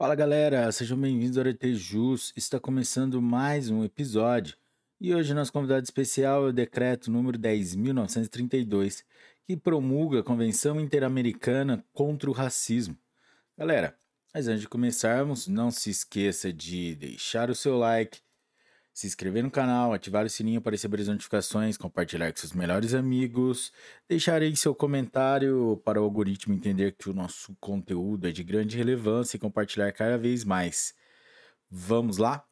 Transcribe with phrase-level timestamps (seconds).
[0.00, 2.32] Fala galera, sejam bem-vindos ao RT Jus.
[2.36, 4.56] Está começando mais um episódio
[5.00, 9.02] e hoje nosso convidado especial é o decreto número 10.932,
[9.44, 12.96] que promulga a Convenção Interamericana contra o Racismo.
[13.56, 13.98] Galera,
[14.32, 18.20] mas antes de começarmos, não se esqueça de deixar o seu like,
[18.98, 22.94] se inscrever no canal, ativar o sininho para receber as notificações, compartilhar com seus melhores
[22.94, 23.72] amigos,
[24.08, 28.76] deixar aí seu comentário para o algoritmo entender que o nosso conteúdo é de grande
[28.76, 30.94] relevância e compartilhar cada vez mais.
[31.70, 32.44] Vamos lá?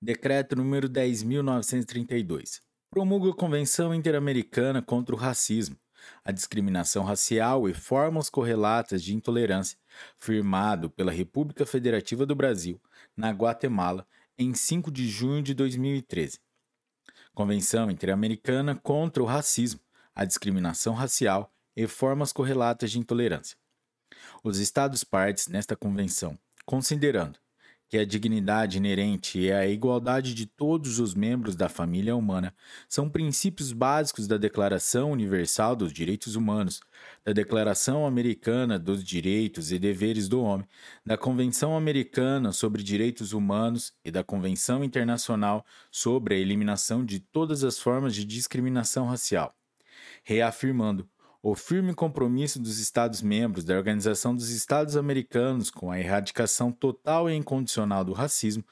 [0.00, 2.60] Decreto número 10.932.
[2.88, 5.76] Promulga a Convenção Interamericana contra o Racismo,
[6.24, 9.76] a Discriminação Racial e Formas Correlatas de Intolerância,
[10.16, 12.80] firmado pela República Federativa do Brasil,
[13.16, 14.06] na Guatemala,
[14.38, 16.38] em 5 de junho de 2013.
[17.34, 19.80] Convenção Interamericana contra o Racismo,
[20.14, 23.58] a Discriminação Racial e Formas Correlatas de Intolerância.
[24.44, 27.38] Os Estados-partes nesta convenção, considerando
[27.88, 32.54] que a dignidade inerente e a igualdade de todos os membros da família humana
[32.86, 36.80] são princípios básicos da Declaração Universal dos Direitos Humanos,
[37.24, 40.66] da Declaração Americana dos Direitos e Deveres do Homem,
[41.04, 47.64] da Convenção Americana sobre Direitos Humanos e da Convenção Internacional sobre a Eliminação de todas
[47.64, 49.54] as formas de discriminação racial,
[50.22, 51.08] reafirmando
[51.50, 57.34] o firme compromisso dos Estados-membros da Organização dos Estados Americanos com a erradicação total e
[57.34, 58.62] incondicional do racismo,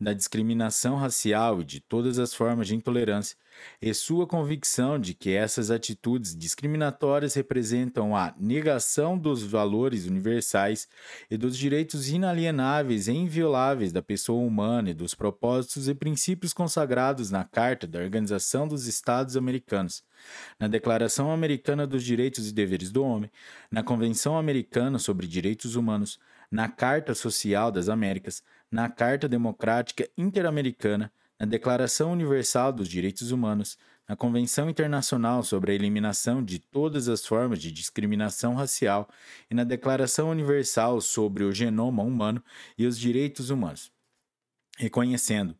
[0.00, 3.36] da discriminação racial e de todas as formas de intolerância,
[3.80, 10.88] e sua convicção de que essas atitudes discriminatórias representam a negação dos valores universais
[11.30, 17.30] e dos direitos inalienáveis e invioláveis da pessoa humana e dos propósitos e princípios consagrados
[17.30, 20.04] na Carta da Organização dos Estados Americanos,
[20.58, 23.30] na Declaração Americana dos Direitos e Deveres do Homem,
[23.70, 26.18] na Convenção Americana sobre Direitos Humanos,
[26.50, 33.76] na Carta Social das Américas, na Carta Democrática Interamericana, na Declaração Universal dos Direitos Humanos,
[34.08, 39.08] na Convenção Internacional sobre a Eliminação de Todas as Formas de Discriminação Racial
[39.50, 42.40] e na Declaração Universal sobre o Genoma Humano
[42.78, 43.90] e os Direitos Humanos,
[44.78, 45.56] reconhecendo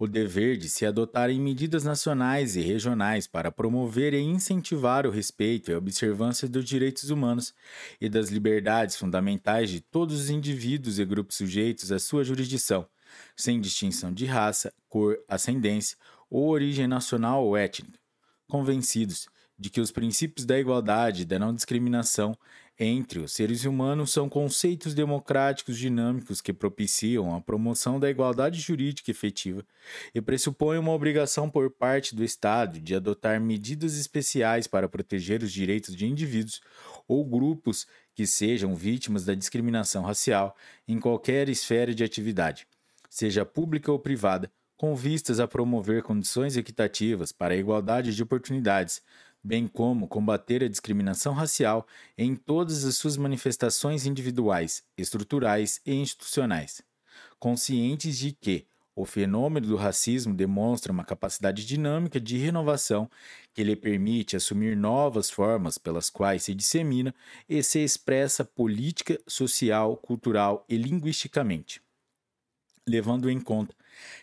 [0.00, 5.70] o dever de se adotarem medidas nacionais e regionais para promover e incentivar o respeito
[5.70, 7.54] e a observância dos direitos humanos
[8.00, 12.88] e das liberdades fundamentais de todos os indivíduos e grupos sujeitos à sua jurisdição
[13.36, 15.96] sem distinção de raça, cor, ascendência
[16.28, 17.98] ou origem nacional ou étnica,
[18.48, 19.28] convencidos
[19.60, 22.34] de que os princípios da igualdade e da não discriminação
[22.82, 29.10] entre os seres humanos são conceitos democráticos dinâmicos que propiciam a promoção da igualdade jurídica
[29.10, 29.62] efetiva
[30.14, 35.52] e pressupõem uma obrigação por parte do Estado de adotar medidas especiais para proteger os
[35.52, 36.62] direitos de indivíduos
[37.06, 40.56] ou grupos que sejam vítimas da discriminação racial
[40.88, 42.66] em qualquer esfera de atividade
[43.10, 49.02] seja pública ou privada, com vistas a promover condições equitativas para a igualdade de oportunidades,
[49.42, 56.82] bem como combater a discriminação racial em todas as suas manifestações individuais, estruturais e institucionais.
[57.38, 63.10] Conscientes de que o fenômeno do racismo demonstra uma capacidade dinâmica de renovação
[63.52, 67.14] que lhe permite assumir novas formas pelas quais se dissemina
[67.48, 71.82] e se expressa política, social, cultural e linguisticamente
[72.86, 73.74] levando em conta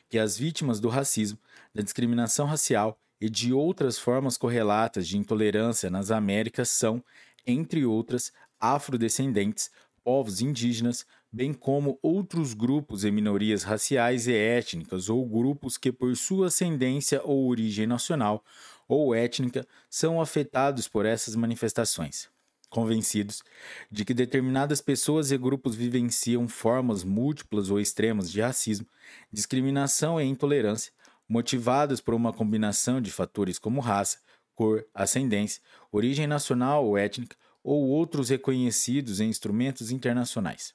[0.09, 1.39] que as vítimas do racismo,
[1.73, 7.03] da discriminação racial e de outras formas correlatas de intolerância nas Américas são,
[7.45, 9.71] entre outras, afrodescendentes,
[10.03, 16.15] povos indígenas, bem como outros grupos e minorias raciais e étnicas ou grupos que, por
[16.15, 18.43] sua ascendência ou origem nacional
[18.87, 22.29] ou étnica, são afetados por essas manifestações
[22.69, 23.41] convencidos
[23.89, 28.87] de que determinadas pessoas e grupos vivenciam formas múltiplas ou extremas de racismo,
[29.31, 30.91] discriminação e intolerância,
[31.27, 34.19] motivadas por uma combinação de fatores como raça,
[34.55, 35.61] cor, ascendência,
[35.91, 40.73] origem nacional ou étnica ou outros reconhecidos em instrumentos internacionais,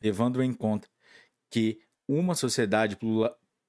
[0.00, 0.88] levando em conta
[1.50, 2.98] que uma sociedade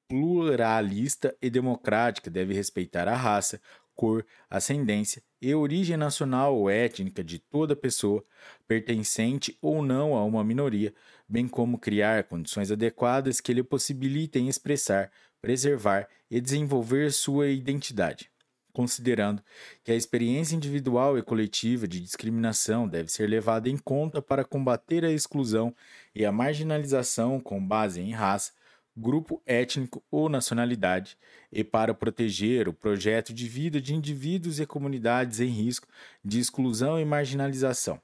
[0.08, 3.62] pluralista e democrática deve respeitar a raça,
[3.96, 8.24] cor, ascendência e origem nacional ou étnica de toda pessoa,
[8.68, 10.94] pertencente ou não a uma minoria,
[11.28, 15.12] bem como criar condições adequadas que lhe possibilitem expressar,
[15.42, 18.32] preservar e desenvolver sua identidade.
[18.72, 19.44] Considerando
[19.84, 25.06] que a experiência individual e coletiva de discriminação deve ser levada em conta para combater
[25.06, 25.76] a exclusão
[26.16, 28.52] e a marginalização com base em raça,
[28.96, 31.18] grupo étnico ou nacionalidade,
[31.52, 35.88] e para proteger o projeto de vida de indivíduos e comunidades em risco
[36.24, 38.00] de exclusão e marginalização.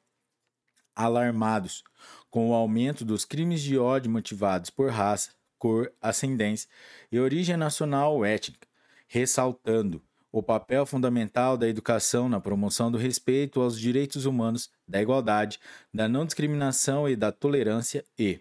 [0.95, 1.83] Alarmados
[2.29, 6.69] com o aumento dos crimes de ódio motivados por raça, cor, ascendência
[7.11, 8.67] e origem nacional ou étnica,
[9.07, 10.01] ressaltando
[10.31, 15.59] o papel fundamental da educação na promoção do respeito aos direitos humanos, da igualdade,
[15.93, 18.39] da não discriminação e da tolerância e,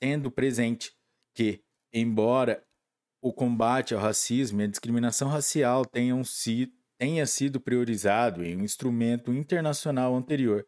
[0.00, 0.94] tendo presente
[1.34, 1.62] que,
[1.92, 2.62] embora
[3.20, 8.62] o combate ao racismo e a discriminação racial tenham sido tenha sido priorizado em um
[8.62, 10.64] instrumento internacional anterior,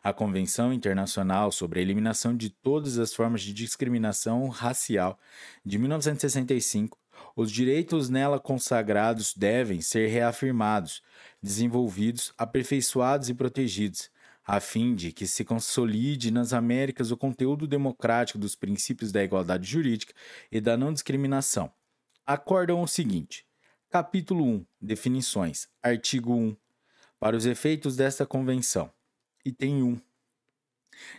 [0.00, 5.18] a Convenção Internacional sobre a Eliminação de Todas as Formas de Discriminação Racial,
[5.66, 6.96] de 1965,
[7.34, 11.02] os direitos nela consagrados devem ser reafirmados,
[11.42, 14.08] desenvolvidos, aperfeiçoados e protegidos,
[14.44, 19.68] a fim de que se consolide nas Américas o conteúdo democrático dos princípios da igualdade
[19.68, 20.12] jurídica
[20.50, 21.72] e da não discriminação.
[22.26, 23.46] Acordam o seguinte:
[23.90, 25.68] Capítulo 1 Definições.
[25.82, 26.56] Artigo 1.
[27.18, 28.90] Para os efeitos desta convenção.
[29.44, 30.00] Item 1.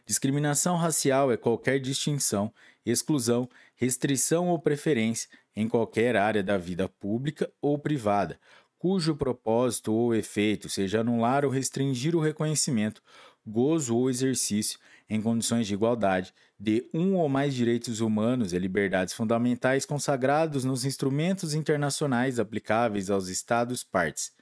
[0.05, 2.53] Discriminação racial é qualquer distinção,
[2.85, 8.39] exclusão, restrição ou preferência em qualquer área da vida pública ou privada,
[8.83, 13.01] cujo propósito ou efeito seja anular ou restringir o reconhecimento,
[13.47, 14.77] gozo ou exercício,
[15.09, 20.83] em condições de igualdade, de um ou mais direitos humanos e liberdades fundamentais consagrados nos
[20.83, 24.33] instrumentos internacionais aplicáveis aos Estados-partes.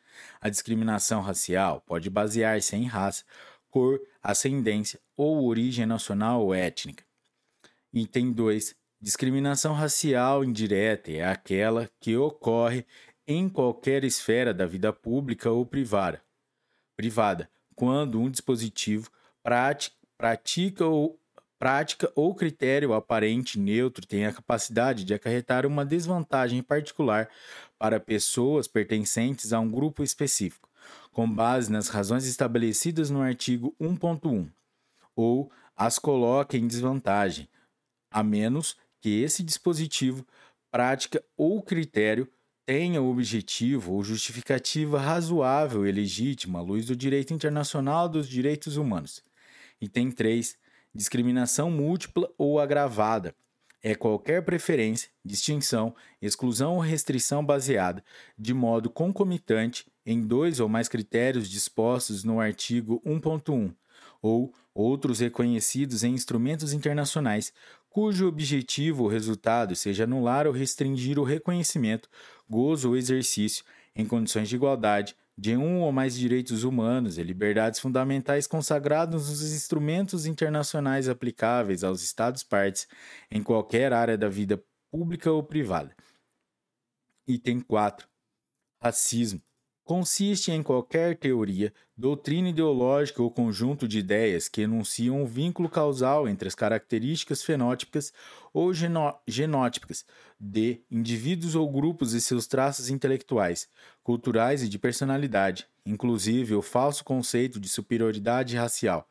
[0.41, 3.23] A discriminação racial pode basear-se em raça,
[3.69, 7.03] cor, ascendência ou origem nacional ou étnica.
[7.93, 8.75] Item 2.
[8.99, 12.85] Discriminação racial indireta é aquela que ocorre
[13.31, 16.21] em qualquer esfera da vida pública ou privada,
[16.95, 19.09] privada quando um dispositivo
[20.17, 21.19] pratica ou,
[21.57, 27.29] prática ou critério aparente neutro tem a capacidade de acarretar uma desvantagem particular
[27.79, 30.69] para pessoas pertencentes a um grupo específico,
[31.11, 34.51] com base nas razões estabelecidas no artigo 1.1,
[35.15, 37.47] ou as coloca em desvantagem,
[38.11, 40.25] a menos que esse dispositivo,
[40.69, 42.31] prática ou critério
[42.71, 49.21] tenha objetivo ou justificativa razoável e legítima à luz do direito internacional dos direitos humanos.
[49.81, 50.57] Item 3.
[50.95, 53.35] Discriminação múltipla ou agravada.
[53.83, 58.01] É qualquer preferência, distinção, exclusão ou restrição baseada,
[58.39, 63.75] de modo concomitante, em dois ou mais critérios dispostos no artigo 1.1,
[64.21, 67.51] ou outros reconhecidos em instrumentos internacionais,
[67.91, 72.09] cujo objetivo ou resultado seja anular ou restringir o reconhecimento,
[72.49, 77.81] gozo ou exercício, em condições de igualdade, de um ou mais direitos humanos e liberdades
[77.81, 82.87] fundamentais consagrados nos instrumentos internacionais aplicáveis aos Estados-partes
[83.29, 85.93] em qualquer área da vida pública ou privada.
[87.27, 88.07] Item 4.
[88.81, 89.41] Racismo
[89.91, 96.29] consiste em qualquer teoria, doutrina ideológica ou conjunto de ideias que enunciam um vínculo causal
[96.29, 98.13] entre as características fenótipicas
[98.53, 98.71] ou
[99.27, 100.05] genótipicas
[100.39, 103.67] de indivíduos ou grupos e seus traços intelectuais,
[104.01, 109.05] culturais e de personalidade, inclusive o falso conceito de superioridade racial.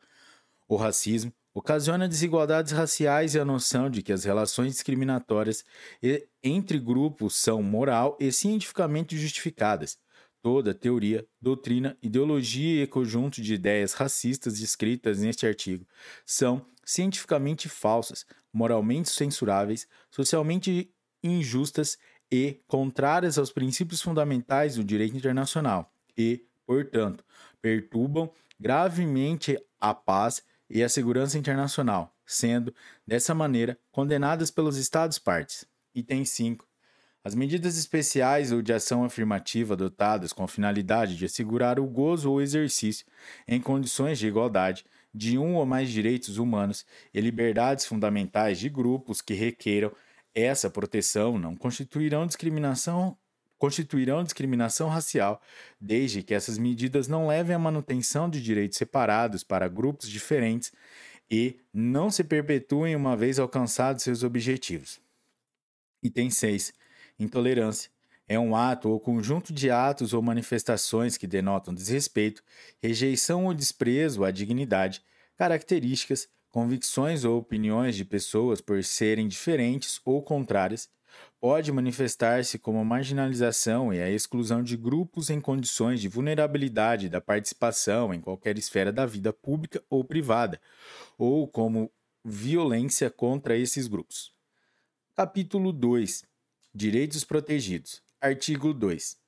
[0.67, 5.63] O racismo ocasiona desigualdades raciais e a noção de que as relações discriminatórias
[6.41, 9.99] entre grupos são moral e cientificamente justificadas
[10.41, 15.85] Toda teoria, doutrina, ideologia e conjunto de ideias racistas descritas neste artigo
[16.25, 20.91] são cientificamente falsas, moralmente censuráveis, socialmente
[21.23, 21.97] injustas
[22.31, 27.23] e contrárias aos princípios fundamentais do direito internacional e, portanto,
[27.61, 32.73] perturbam gravemente a paz e a segurança internacional, sendo,
[33.05, 35.65] dessa maneira, condenadas pelos Estados-partes.
[35.93, 36.70] Item 5.
[37.23, 42.31] As medidas especiais ou de ação afirmativa adotadas com a finalidade de assegurar o gozo
[42.31, 43.05] ou exercício,
[43.47, 49.21] em condições de igualdade, de um ou mais direitos humanos e liberdades fundamentais de grupos
[49.21, 49.91] que requeiram
[50.33, 53.17] essa proteção não constituirão discriminação
[53.59, 55.39] constituirão discriminação racial,
[55.79, 60.71] desde que essas medidas não levem à manutenção de direitos separados para grupos diferentes
[61.29, 64.99] e não se perpetuem uma vez alcançados seus objetivos.
[66.01, 66.73] Item 6.
[67.23, 67.91] Intolerância.
[68.27, 72.41] É um ato ou conjunto de atos ou manifestações que denotam desrespeito,
[72.81, 75.03] rejeição ou desprezo à dignidade,
[75.35, 80.89] características, convicções ou opiniões de pessoas por serem diferentes ou contrárias,
[81.39, 87.19] pode manifestar-se como a marginalização e a exclusão de grupos em condições de vulnerabilidade da
[87.19, 90.61] participação em qualquer esfera da vida pública ou privada,
[91.17, 91.91] ou como
[92.23, 94.33] violência contra esses grupos.
[95.15, 96.30] Capítulo 2
[96.73, 98.01] Direitos protegidos.
[98.21, 99.19] Artigo 2.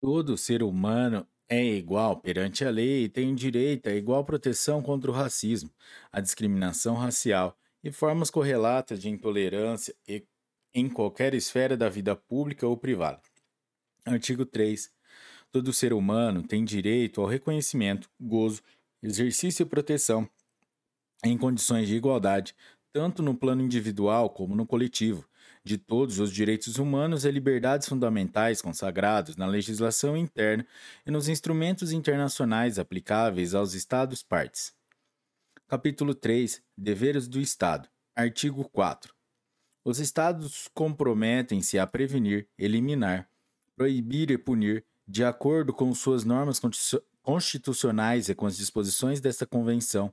[0.00, 5.10] Todo ser humano é igual perante a lei e tem direito a igual proteção contra
[5.10, 5.70] o racismo,
[6.10, 9.94] a discriminação racial e formas correlatas de intolerância
[10.72, 13.20] em qualquer esfera da vida pública ou privada.
[14.06, 14.90] Artigo 3.
[15.52, 18.62] Todo ser humano tem direito ao reconhecimento, gozo,
[19.02, 20.26] exercício e proteção
[21.24, 22.54] em condições de igualdade,
[22.92, 25.28] tanto no plano individual como no coletivo,
[25.62, 30.66] de todos os direitos humanos e liberdades fundamentais consagrados na legislação interna
[31.06, 34.72] e nos instrumentos internacionais aplicáveis aos Estados-partes.
[35.66, 37.88] Capítulo 3 Deveres do Estado.
[38.16, 39.14] Artigo 4.
[39.84, 43.28] Os Estados comprometem-se a prevenir, eliminar,
[43.76, 46.60] proibir e punir, de acordo com suas normas
[47.22, 50.12] constitucionais e com as disposições desta Convenção,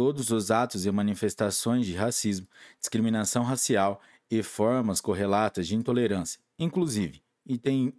[0.00, 7.22] todos os atos e manifestações de racismo, discriminação racial e formas correlatas de intolerância, inclusive,
[7.44, 7.92] item,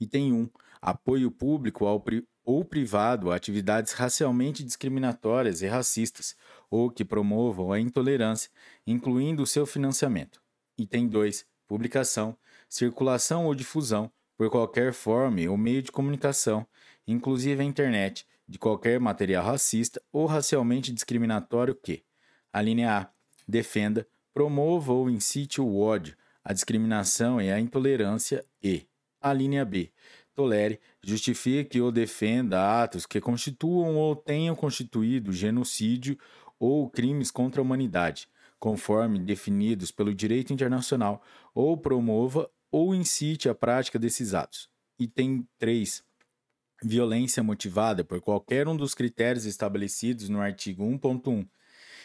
[0.00, 0.50] item 1,
[0.82, 2.04] apoio público ao,
[2.44, 6.34] ou privado a atividades racialmente discriminatórias e racistas,
[6.68, 8.50] ou que promovam a intolerância,
[8.84, 10.42] incluindo o seu financiamento.
[10.76, 12.36] Item 2, publicação,
[12.68, 16.66] circulação ou difusão, por qualquer forma ou meio de comunicação,
[17.06, 22.04] inclusive a internet, de qualquer material racista ou racialmente discriminatório que,
[22.52, 23.08] a linha A,
[23.46, 28.86] defenda, promova ou incite o ódio, a discriminação e a intolerância e,
[29.20, 29.90] a linha B,
[30.34, 36.18] tolere, justifique ou defenda atos que constituam ou tenham constituído genocídio
[36.58, 41.22] ou crimes contra a humanidade, conforme definidos pelo direito internacional,
[41.54, 44.68] ou promova ou incite a prática desses atos.
[44.98, 46.04] Item 3.
[46.86, 51.48] Violência motivada por qualquer um dos critérios estabelecidos no artigo 1.1.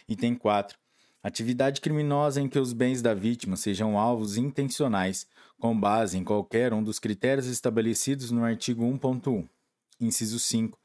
[0.08, 0.78] Item 4
[1.22, 5.28] Atividade criminosa em que os bens da vítima sejam alvos intencionais,
[5.60, 9.46] com base em qualquer um dos critérios estabelecidos no artigo 1.1.
[10.00, 10.80] Inciso 5.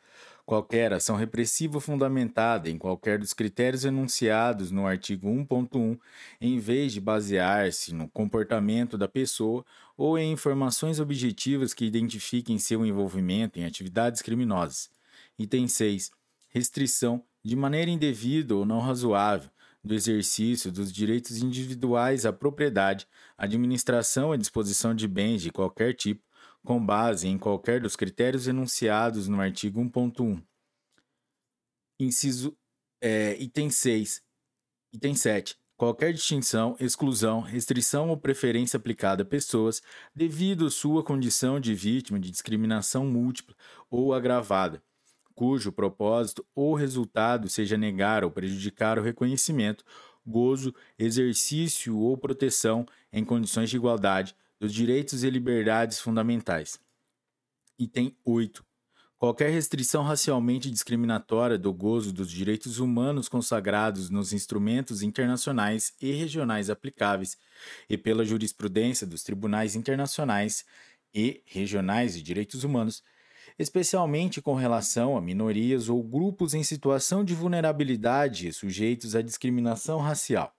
[0.47, 5.99] Qualquer ação repressiva fundamentada em qualquer dos critérios enunciados no artigo 1.1,
[6.39, 9.65] em vez de basear-se no comportamento da pessoa
[9.97, 14.91] ou em informações objetivas que identifiquem seu envolvimento em atividades criminosas.
[15.39, 16.11] Item 6.
[16.51, 19.49] Restrição, de maneira indevida ou não razoável,
[19.83, 26.23] do exercício dos direitos individuais à propriedade, administração e disposição de bens de qualquer tipo,
[26.65, 30.43] com base em qualquer dos critérios enunciados no artigo 1.1.
[32.01, 32.57] Inciso
[33.01, 34.23] é, item 6.
[34.93, 35.57] Item 7.
[35.77, 39.83] Qualquer distinção, exclusão, restrição ou preferência aplicada a pessoas
[40.15, 43.55] devido sua condição de vítima de discriminação múltipla
[43.91, 44.83] ou agravada
[45.35, 49.85] cujo propósito ou resultado seja negar ou prejudicar o reconhecimento,
[50.25, 56.81] gozo, exercício ou proteção em condições de igualdade dos direitos e liberdades fundamentais.
[57.79, 58.65] Item 8.
[59.19, 66.71] Qualquer restrição racialmente discriminatória do gozo dos direitos humanos consagrados nos instrumentos internacionais e regionais
[66.71, 67.37] aplicáveis
[67.91, 70.65] e pela jurisprudência dos tribunais internacionais
[71.13, 73.03] e regionais de direitos humanos
[73.59, 80.57] especialmente com relação a minorias ou grupos em situação de vulnerabilidade sujeitos à discriminação racial.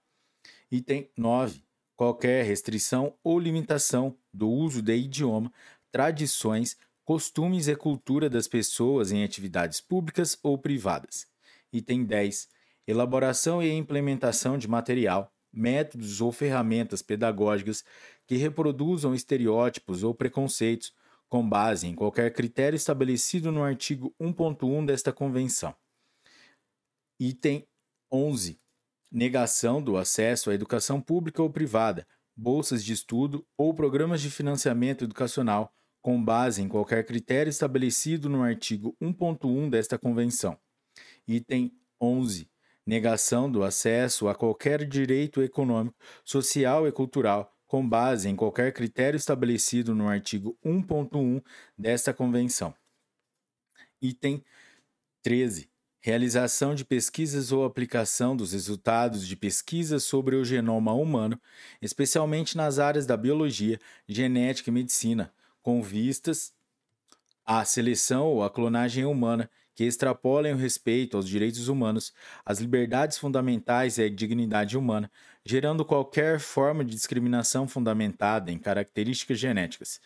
[0.70, 1.65] Item 9.
[1.96, 5.50] Qualquer restrição ou limitação do uso de idioma,
[5.90, 11.26] tradições, costumes e cultura das pessoas em atividades públicas ou privadas.
[11.72, 12.48] Item 10.
[12.86, 17.82] Elaboração e implementação de material, métodos ou ferramentas pedagógicas
[18.26, 20.92] que reproduzam estereótipos ou preconceitos
[21.28, 25.74] com base em qualquer critério estabelecido no artigo 1.1 desta Convenção.
[27.18, 27.66] Item
[28.12, 28.60] 11.
[29.16, 32.06] Negação do acesso à educação pública ou privada,
[32.36, 38.42] bolsas de estudo ou programas de financiamento educacional, com base em qualquer critério estabelecido no
[38.42, 40.60] artigo 1.1 desta Convenção.
[41.26, 42.50] Item 11.
[42.84, 49.16] Negação do acesso a qualquer direito econômico, social e cultural com base em qualquer critério
[49.16, 51.42] estabelecido no artigo 1.1
[51.78, 52.74] desta Convenção.
[53.98, 54.44] Item
[55.22, 55.74] 13.
[56.06, 61.36] Realização de pesquisas ou aplicação dos resultados de pesquisas sobre o genoma humano,
[61.82, 66.52] especialmente nas áreas da biologia, genética e medicina, com vistas
[67.44, 73.18] à seleção ou à clonagem humana que extrapolem o respeito aos direitos humanos, às liberdades
[73.18, 75.10] fundamentais e à dignidade humana,
[75.44, 80.00] gerando qualquer forma de discriminação fundamentada em características genéticas.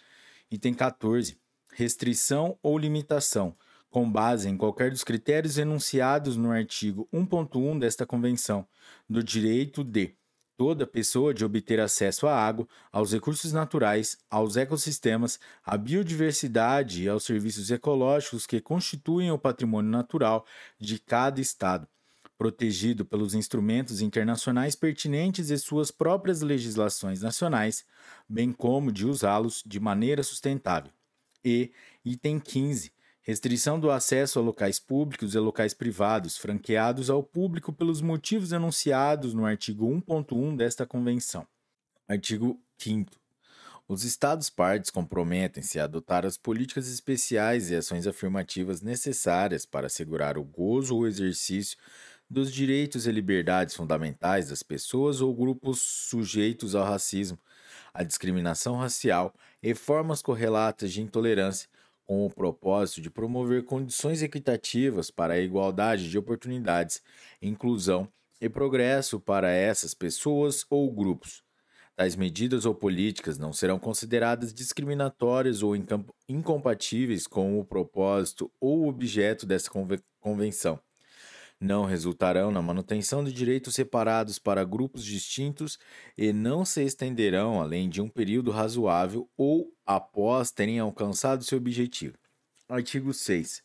[0.51, 1.39] Item 14.
[1.75, 3.55] Restrição ou limitação,
[3.91, 8.67] com base em qualquer dos critérios enunciados no artigo 1.1 desta Convenção,
[9.09, 10.15] do direito de
[10.57, 17.09] toda pessoa de obter acesso à água, aos recursos naturais, aos ecossistemas, à biodiversidade e
[17.09, 20.45] aos serviços ecológicos que constituem o patrimônio natural
[20.79, 21.89] de cada Estado,
[22.37, 27.85] protegido pelos instrumentos internacionais pertinentes e suas próprias legislações nacionais,
[28.29, 30.93] bem como de usá-los de maneira sustentável.
[31.43, 31.73] E,
[32.05, 32.93] item 15,
[33.23, 39.35] restrição do acesso a locais públicos e locais privados, franqueados ao público pelos motivos enunciados
[39.35, 41.47] no artigo 1.1 desta Convenção.
[42.09, 43.21] Artigo 5.
[43.87, 50.45] Os Estados-partes comprometem-se a adotar as políticas especiais e ações afirmativas necessárias para assegurar o
[50.45, 51.77] gozo ou exercício
[52.31, 57.37] dos direitos e liberdades fundamentais das pessoas ou grupos sujeitos ao racismo,
[57.93, 61.69] à discriminação racial e formas correlatas de intolerância,
[62.11, 67.01] com o propósito de promover condições equitativas para a igualdade de oportunidades,
[67.41, 68.09] inclusão
[68.41, 71.45] e progresso para essas pessoas ou grupos.
[71.95, 75.77] Tais medidas ou políticas não serão consideradas discriminatórias ou
[76.29, 79.71] incompatíveis com o propósito ou objeto dessa
[80.19, 80.81] convenção
[81.61, 85.79] não resultarão na manutenção de direitos separados para grupos distintos
[86.17, 92.17] e não se estenderão além de um período razoável ou após terem alcançado seu objetivo.
[92.67, 93.63] Artigo 6.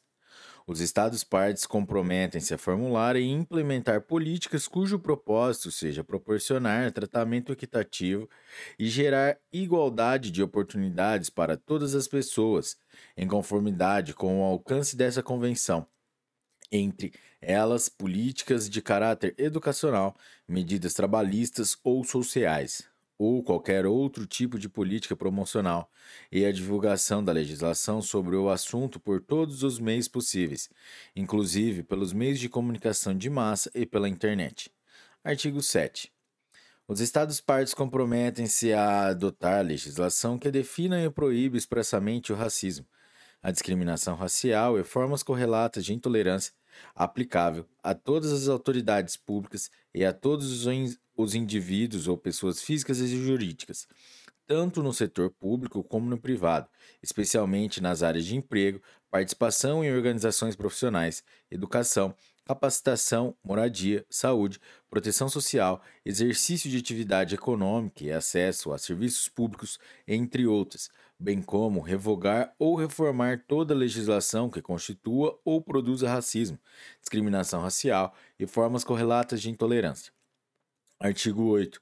[0.68, 8.28] Os Estados-partes comprometem-se a formular e implementar políticas cujo propósito seja proporcionar tratamento equitativo
[8.78, 12.76] e gerar igualdade de oportunidades para todas as pessoas,
[13.16, 15.88] em conformidade com o alcance dessa convenção
[16.72, 20.16] entre elas políticas de caráter educacional,
[20.48, 25.90] medidas trabalhistas ou sociais, ou qualquer outro tipo de política promocional,
[26.32, 30.70] e a divulgação da legislação sobre o assunto por todos os meios possíveis,
[31.16, 34.72] inclusive pelos meios de comunicação de massa e pela internet.
[35.24, 36.12] Artigo 7.
[36.88, 42.86] Os Estados-partes comprometem-se a adotar legislação que defina e proíbe expressamente o racismo,
[43.46, 46.52] a discriminação racial e formas correlatas de intolerância
[46.96, 50.66] aplicável a todas as autoridades públicas e a todos
[51.16, 53.88] os indivíduos ou pessoas físicas e jurídicas,
[54.48, 56.68] tanto no setor público como no privado,
[57.04, 62.16] especialmente nas áreas de emprego, participação em organizações profissionais, educação,
[62.46, 70.48] capacitação, moradia, saúde, proteção social, exercício de atividade econômica e acesso a serviços públicos, entre
[70.48, 76.60] outras, bem como revogar ou reformar toda legislação que constitua ou produza racismo,
[77.00, 80.12] discriminação racial e formas correlatas de intolerância.
[81.00, 81.82] Artigo 8.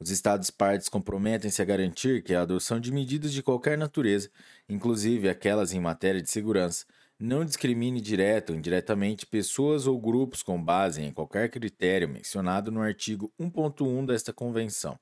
[0.00, 4.30] Os Estados-partes comprometem-se a garantir que a adoção de medidas de qualquer natureza,
[4.68, 6.84] inclusive aquelas em matéria de segurança,
[7.18, 12.82] não discrimine direto ou indiretamente pessoas ou grupos com base em qualquer critério mencionado no
[12.82, 14.98] artigo 1.1 desta Convenção.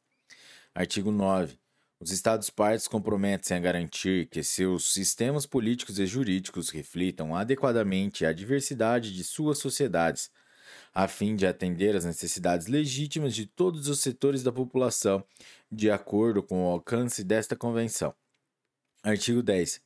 [0.74, 1.61] Artigo 9.
[2.02, 9.14] Os Estados-partes comprometem-se a garantir que seus sistemas políticos e jurídicos reflitam adequadamente a diversidade
[9.14, 10.28] de suas sociedades,
[10.92, 15.24] a fim de atender às necessidades legítimas de todos os setores da população,
[15.70, 18.12] de acordo com o alcance desta Convenção.
[19.04, 19.80] Artigo 10.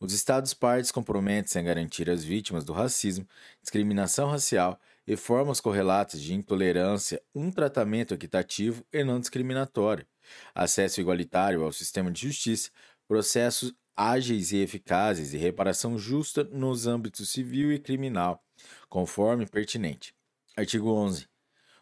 [0.00, 3.28] Os Estados-partes comprometem-se a garantir às vítimas do racismo,
[3.60, 10.06] discriminação racial e formas correlatas de intolerância um tratamento equitativo e não discriminatório
[10.54, 12.70] acesso igualitário ao sistema de justiça,
[13.06, 18.42] processos ágeis e eficazes e reparação justa nos âmbitos civil e criminal,
[18.88, 20.14] conforme pertinente.
[20.56, 21.28] Artigo 11.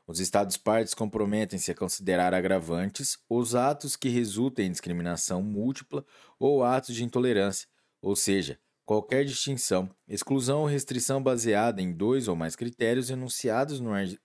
[0.06, 6.04] Os Estados-partes comprometem-se a considerar agravantes os atos que resultem em discriminação múltipla
[6.38, 7.68] ou atos de intolerância,
[8.00, 13.80] ou seja, qualquer distinção, exclusão ou restrição baseada em dois ou mais critérios enunciados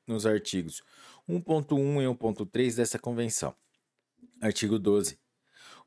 [0.08, 0.82] nos artigos
[1.28, 3.54] 1.1 e 1.3 dessa Convenção.
[4.44, 5.18] Artigo 12.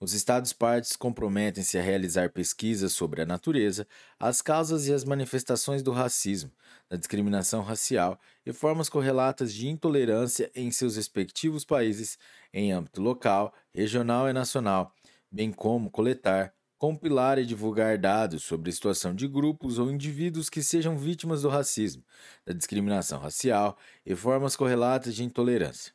[0.01, 3.87] Os Estados-partes comprometem-se a realizar pesquisas sobre a natureza,
[4.19, 6.51] as causas e as manifestações do racismo,
[6.89, 12.19] da discriminação racial e formas correlatas de intolerância em seus respectivos países,
[12.51, 14.91] em âmbito local, regional e nacional,
[15.31, 20.63] bem como coletar, compilar e divulgar dados sobre a situação de grupos ou indivíduos que
[20.63, 22.03] sejam vítimas do racismo,
[22.47, 25.93] da discriminação racial e formas correlatas de intolerância.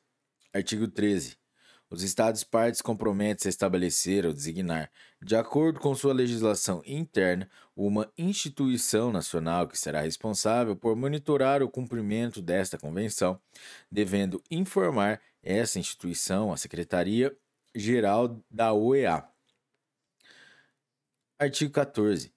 [0.54, 1.41] Artigo 13.
[1.92, 4.90] Os Estados-partes comprometem-se a estabelecer ou designar,
[5.22, 11.70] de acordo com sua legislação interna, uma instituição nacional que será responsável por monitorar o
[11.70, 13.38] cumprimento desta convenção,
[13.92, 19.28] devendo informar essa instituição à Secretaria-Geral da OEA.
[21.38, 22.32] Artigo 14.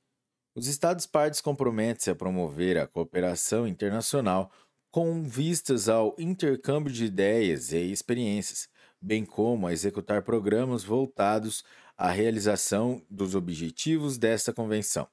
[0.53, 4.51] Os Estados-partes comprometem-se a promover a cooperação internacional
[4.91, 8.69] com vistas ao intercâmbio de ideias e experiências,
[9.05, 11.63] bem como a executar programas voltados
[11.95, 15.07] à realização dos objetivos desta convenção.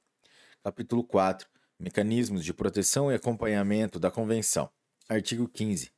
[0.64, 1.46] Capítulo 4
[1.78, 4.70] Mecanismos de proteção e acompanhamento da convenção.
[5.08, 5.92] Artigo 15.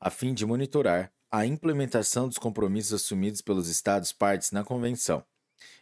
[0.00, 5.24] A fim de monitorar a implementação dos compromissos assumidos pelos Estados partes na convenção.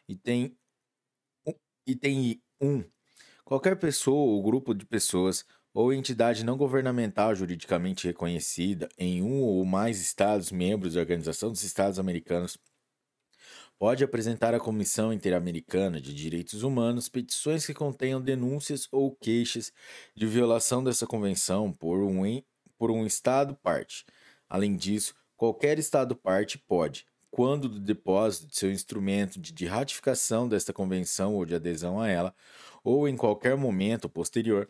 [0.07, 0.55] Item,
[1.87, 2.85] item 1.
[3.43, 9.65] Qualquer pessoa ou grupo de pessoas ou entidade não governamental juridicamente reconhecida em um ou
[9.65, 12.59] mais Estados membros da Organização dos Estados Americanos
[13.79, 19.73] pode apresentar à Comissão Interamericana de Direitos Humanos petições que contenham denúncias ou queixas
[20.17, 22.43] de violação dessa convenção por um,
[22.77, 24.05] por um Estado parte.
[24.49, 30.73] Além disso, qualquer Estado parte pode, quando do depósito de seu instrumento de ratificação desta
[30.73, 32.35] convenção ou de adesão a ela,
[32.83, 34.69] ou em qualquer momento posterior,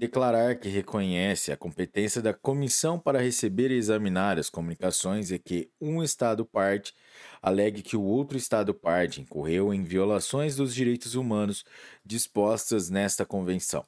[0.00, 5.70] declarar que reconhece a competência da comissão para receber e examinar as comunicações e que
[5.78, 6.94] um Estado parte
[7.42, 11.64] alegue que o outro Estado parte incorreu em violações dos direitos humanos
[12.04, 13.84] dispostas nesta convenção.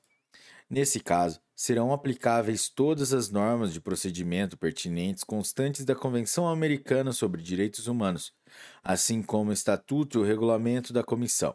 [0.68, 7.42] Nesse caso, serão aplicáveis todas as normas de procedimento pertinentes constantes da Convenção Americana sobre
[7.42, 8.35] Direitos Humanos,
[8.83, 11.55] assim como o Estatuto e o Regulamento da Comissão.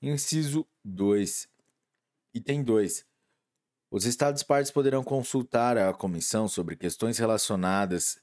[0.00, 1.48] Inciso 2.
[2.34, 3.11] Item 2.
[3.94, 8.18] Os Estados partes poderão consultar a Comissão sobre questões relacionadas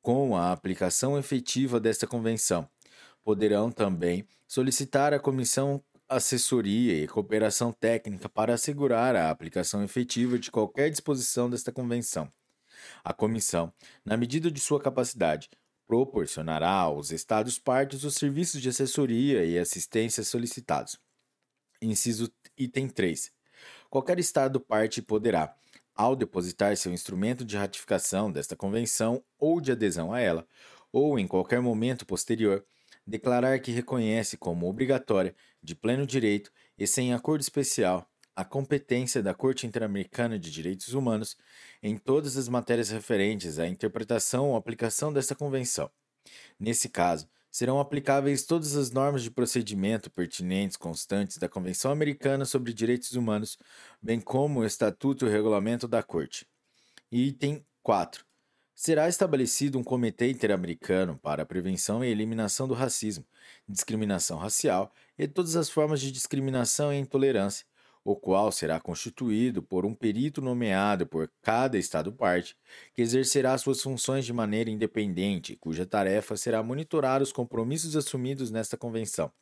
[0.00, 2.66] com a aplicação efetiva desta Convenção.
[3.22, 10.50] Poderão também solicitar à Comissão assessoria e cooperação técnica para assegurar a aplicação efetiva de
[10.50, 12.32] qualquer disposição desta Convenção.
[13.04, 13.70] A Comissão,
[14.02, 15.50] na medida de sua capacidade,
[15.86, 20.98] proporcionará aos Estados partes os serviços de assessoria e assistência solicitados.
[21.82, 23.35] Inciso item 3.
[23.96, 25.56] Qualquer Estado parte poderá,
[25.94, 30.46] ao depositar seu instrumento de ratificação desta convenção ou de adesão a ela,
[30.92, 32.62] ou em qualquer momento posterior,
[33.06, 38.06] declarar que reconhece como obrigatória, de pleno direito e sem acordo especial,
[38.36, 41.34] a competência da Corte Interamericana de Direitos Humanos
[41.82, 45.90] em todas as matérias referentes à interpretação ou aplicação desta convenção.
[46.60, 52.70] Nesse caso, serão aplicáveis todas as normas de procedimento pertinentes constantes da Convenção Americana sobre
[52.70, 53.56] Direitos Humanos,
[54.02, 56.46] bem como o Estatuto e o Regulamento da Corte.
[57.10, 58.26] Item 4.
[58.74, 63.24] Será estabelecido um Comitê Interamericano para a Prevenção e Eliminação do Racismo,
[63.66, 67.64] Discriminação Racial e todas as formas de discriminação e intolerância,
[68.06, 72.56] o qual será constituído por um perito nomeado por cada Estado-parte,
[72.94, 78.76] que exercerá suas funções de maneira independente, cuja tarefa será monitorar os compromissos assumidos nesta
[78.76, 79.32] Convenção.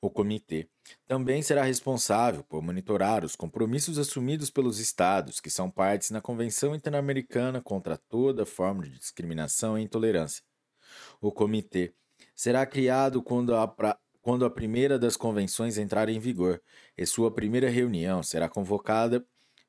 [0.00, 0.66] O Comitê
[1.06, 6.74] também será responsável por monitorar os compromissos assumidos pelos Estados, que são partes na Convenção
[6.74, 10.42] Interamericana contra toda forma de discriminação e intolerância.
[11.20, 11.92] O Comitê
[12.34, 13.66] será criado quando a,
[14.26, 16.60] quando a primeira das convenções entrar em vigor,
[16.98, 19.24] e sua primeira reunião será convocada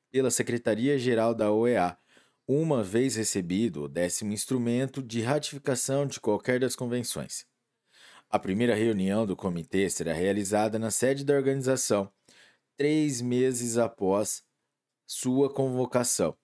[0.10, 1.96] pela Secretaria-Geral da OEA,
[2.48, 7.46] uma vez recebido o décimo instrumento de ratificação de qualquer das convenções.
[8.32, 12.12] A primeira reunião do comitê será realizada na sede da organização,
[12.76, 14.44] três meses após
[15.06, 16.36] sua convocação,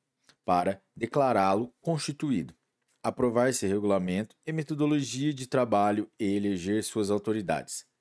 [0.45, 2.53] para declará-lo constituído,
[3.01, 7.91] aprovar esse regulamento e metodologia de trabalho e eleger suas autoridades.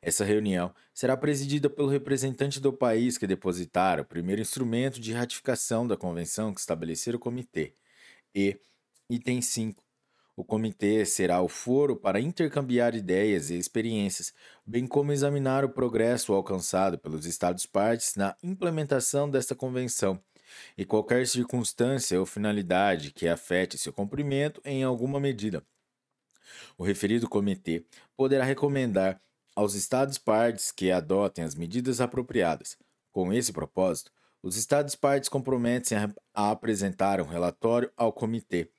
[0.00, 5.86] Essa reunião será presidida pelo representante do país que depositar o primeiro instrumento de ratificação
[5.86, 7.74] da convenção que estabelecer o comitê.
[8.34, 8.58] E,
[9.10, 9.82] item 5,
[10.36, 14.32] o comitê será o foro para intercambiar ideias e experiências,
[14.64, 20.22] bem como examinar o progresso alcançado pelos Estados-partes na implementação desta convenção
[20.76, 25.60] e qualquer circunstância ou finalidade que afete seu cumprimento em alguma medida.
[26.78, 27.84] O referido comitê
[28.16, 29.20] poderá recomendar
[29.58, 32.76] aos Estados partes que adotem as medidas apropriadas.
[33.10, 35.96] Com esse propósito, os Estados partes comprometem-se
[36.32, 38.70] a apresentar um relatório ao Comitê,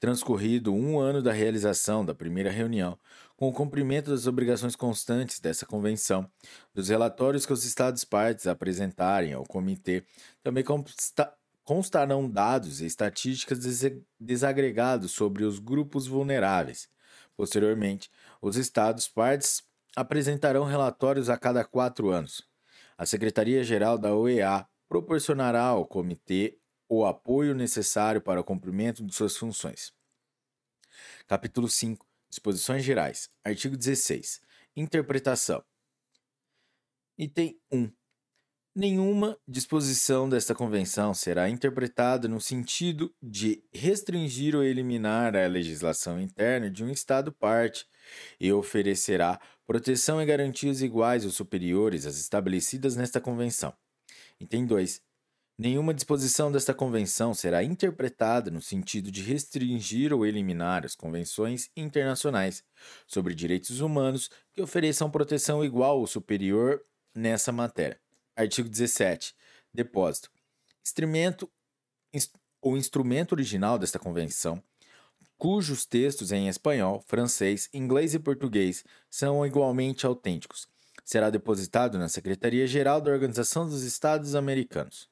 [0.00, 2.98] transcorrido um ano da realização da primeira reunião,
[3.36, 6.26] com o cumprimento das obrigações constantes dessa convenção,
[6.72, 10.02] dos relatórios que os Estados partes apresentarem ao Comitê,
[10.42, 10.64] também
[11.62, 13.58] constarão dados e estatísticas
[14.18, 16.88] desagregados sobre os grupos vulneráveis.
[17.36, 19.62] Posteriormente, os Estados partes
[19.96, 22.46] apresentarão relatórios a cada quatro anos.
[22.96, 29.36] A Secretaria-Geral da OEA proporcionará ao Comitê o apoio necessário para o cumprimento de suas
[29.36, 29.92] funções.
[31.26, 33.28] Capítulo 5 Disposições Gerais.
[33.44, 34.40] Artigo 16.
[34.74, 35.62] Interpretação.
[37.18, 37.92] Item 1.
[38.74, 46.70] Nenhuma disposição desta convenção será interpretada no sentido de restringir ou eliminar a legislação interna
[46.70, 47.86] de um Estado-parte
[48.40, 49.38] e oferecerá
[49.72, 53.72] proteção e garantias iguais ou superiores às estabelecidas nesta convenção.
[54.38, 55.00] Item 2.
[55.56, 62.62] Nenhuma disposição desta convenção será interpretada no sentido de restringir ou eliminar as convenções internacionais
[63.06, 67.98] sobre direitos humanos que ofereçam proteção igual ou superior nessa matéria.
[68.36, 69.34] Artigo 17.
[69.72, 70.30] Depósito.
[70.84, 71.50] Instrumento,
[72.12, 74.62] inst, o instrumento original desta convenção,
[75.42, 80.68] cujos textos em espanhol, francês, inglês e português são igualmente autênticos,
[81.04, 85.08] será depositado na Secretaria-Geral da Organização dos Estados Americanos.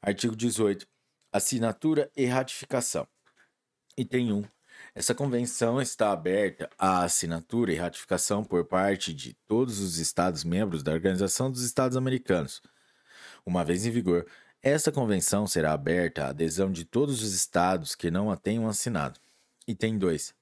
[0.00, 0.86] Artigo 18.
[1.32, 3.04] Assinatura e ratificação.
[3.98, 4.44] Item 1.
[4.94, 10.92] Essa convenção está aberta à assinatura e ratificação por parte de todos os Estados-membros da
[10.92, 12.62] Organização dos Estados Americanos.
[13.44, 14.24] Uma vez em vigor,
[14.62, 19.23] esta convenção será aberta à adesão de todos os Estados que não a tenham assinado.
[19.66, 20.34] Item 2.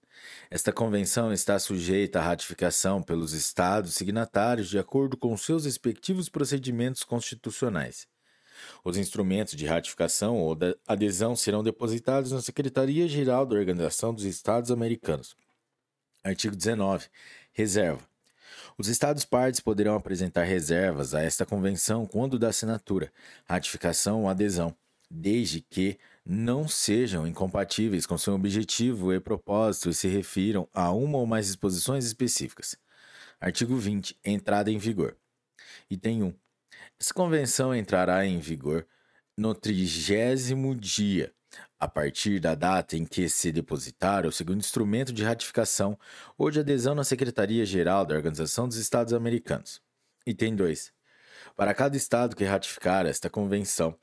[0.50, 7.04] Esta convenção está sujeita à ratificação pelos Estados signatários de acordo com seus respectivos procedimentos
[7.04, 8.08] constitucionais.
[8.85, 14.70] Os instrumentos de ratificação ou da adesão serão depositados na Secretaria-Geral da Organização dos Estados
[14.70, 15.37] Americanos.
[16.24, 17.06] Artigo 19.
[17.52, 18.02] Reserva.
[18.76, 23.12] Os Estados partes poderão apresentar reservas a esta convenção quando da assinatura,
[23.44, 24.74] ratificação ou adesão,
[25.11, 31.18] desde que não sejam incompatíveis com seu objetivo e propósito e se refiram a uma
[31.18, 32.76] ou mais disposições específicas.
[33.40, 34.18] Artigo 20.
[34.24, 35.16] Entrada em vigor.
[35.90, 36.35] Item 1.
[37.00, 38.87] Essa convenção entrará em vigor
[39.37, 41.35] no trigésimo dia,
[41.80, 45.98] a partir da data em que se depositar o segundo instrumento de ratificação
[46.38, 49.82] ou de adesão na Secretaria-Geral da Organização dos Estados Americanos.
[50.24, 50.92] Item 2.
[51.56, 53.98] Para cada Estado que ratificar esta convenção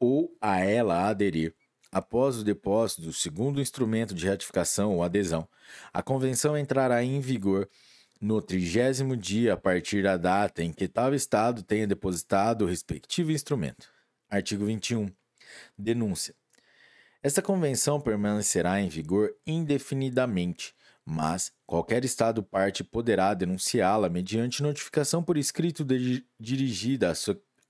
[0.00, 1.54] ou a ela aderir,
[1.90, 5.48] após o depósito do segundo instrumento de ratificação ou adesão,
[5.92, 7.68] a convenção entrará em vigor
[8.20, 13.32] no trigésimo dia a partir da data em que tal Estado tenha depositado o respectivo
[13.32, 13.88] instrumento.
[14.28, 15.10] Artigo 21.
[15.76, 16.34] Denúncia.
[17.22, 20.74] Esta convenção permanecerá em vigor indefinidamente,
[21.04, 27.12] mas qualquer Estado parte poderá denunciá-la mediante notificação por escrito de, dirigida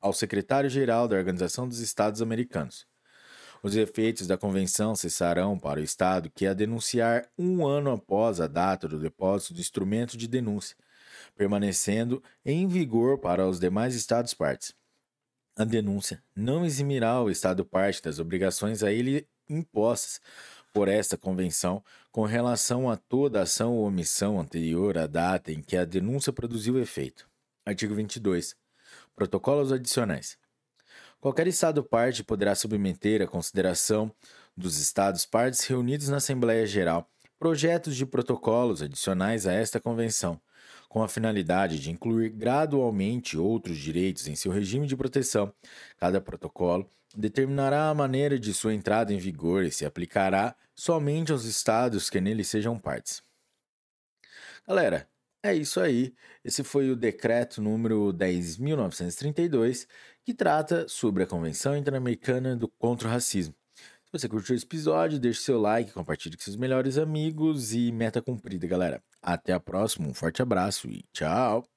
[0.00, 2.89] ao secretário-geral da Organização dos Estados Americanos.
[3.62, 8.46] Os efeitos da convenção cessarão para o Estado que a denunciar um ano após a
[8.46, 10.76] data do depósito do instrumento de denúncia,
[11.36, 14.74] permanecendo em vigor para os demais Estados partes.
[15.56, 20.20] A denúncia não eximirá o Estado parte das obrigações a ele impostas
[20.72, 25.76] por esta convenção com relação a toda ação ou omissão anterior à data em que
[25.76, 27.28] a denúncia produziu efeito.
[27.66, 28.56] Artigo 22.
[29.14, 30.38] Protocolos adicionais.
[31.20, 34.10] Qualquer Estado parte poderá submeter à consideração
[34.56, 40.40] dos Estados partes reunidos na Assembleia Geral projetos de protocolos adicionais a esta Convenção,
[40.88, 45.52] com a finalidade de incluir gradualmente outros direitos em seu regime de proteção.
[45.98, 51.44] Cada protocolo determinará a maneira de sua entrada em vigor e se aplicará somente aos
[51.44, 53.22] estados que nele sejam partes.
[54.66, 55.08] Galera,
[55.42, 56.14] é isso aí.
[56.44, 59.86] Esse foi o decreto número 10.932,
[60.24, 63.54] que trata sobre a Convenção Interamericana do contra o Racismo.
[63.76, 68.20] Se você curtiu esse episódio, deixe seu like, compartilhe com seus melhores amigos e meta
[68.20, 69.02] cumprida, galera.
[69.22, 71.69] Até a próxima, um forte abraço e tchau!